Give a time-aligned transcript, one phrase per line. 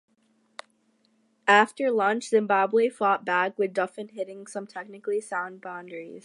[1.47, 6.19] After lunch, Zimbabwe fought back, with Duffin hitting some technically sound boundaries.